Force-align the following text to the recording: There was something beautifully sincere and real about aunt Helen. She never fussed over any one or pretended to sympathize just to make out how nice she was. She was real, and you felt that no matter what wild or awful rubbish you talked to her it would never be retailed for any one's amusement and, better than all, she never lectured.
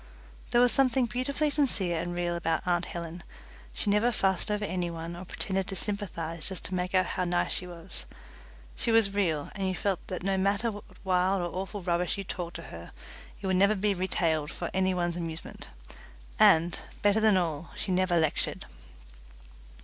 There 0.49 0.61
was 0.61 0.71
something 0.71 1.05
beautifully 1.05 1.51
sincere 1.51 2.01
and 2.01 2.15
real 2.15 2.35
about 2.35 2.65
aunt 2.65 2.85
Helen. 2.85 3.21
She 3.71 3.91
never 3.91 4.11
fussed 4.11 4.49
over 4.49 4.65
any 4.65 4.89
one 4.89 5.15
or 5.15 5.25
pretended 5.25 5.67
to 5.67 5.75
sympathize 5.75 6.49
just 6.49 6.65
to 6.65 6.73
make 6.73 6.95
out 6.95 7.05
how 7.05 7.23
nice 7.23 7.53
she 7.53 7.67
was. 7.67 8.07
She 8.75 8.89
was 8.91 9.13
real, 9.13 9.51
and 9.53 9.67
you 9.67 9.75
felt 9.75 9.99
that 10.07 10.23
no 10.23 10.39
matter 10.39 10.71
what 10.71 10.85
wild 11.05 11.43
or 11.43 11.55
awful 11.55 11.83
rubbish 11.83 12.17
you 12.17 12.23
talked 12.23 12.55
to 12.55 12.63
her 12.73 12.93
it 13.39 13.45
would 13.45 13.57
never 13.57 13.75
be 13.75 13.93
retailed 13.93 14.49
for 14.49 14.71
any 14.73 14.95
one's 14.95 15.17
amusement 15.17 15.67
and, 16.39 16.79
better 17.03 17.19
than 17.19 17.37
all, 17.37 17.69
she 17.75 17.91
never 17.91 18.17
lectured. 18.17 18.65